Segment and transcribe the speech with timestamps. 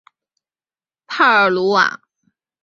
[1.07, 2.01] 帕尔鲁瓦。